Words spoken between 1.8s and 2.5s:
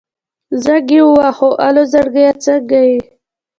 زړګيه